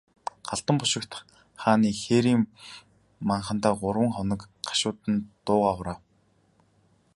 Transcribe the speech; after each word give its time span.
Галдан 0.49 0.75
бошигт 0.81 1.11
хаан 1.61 1.81
хээрийн 2.01 2.41
майхандаа 3.27 3.73
гурван 3.81 4.11
хоног 4.15 4.41
гашуудан 4.67 5.15
дуугаа 5.45 5.73
хураав. 5.77 5.99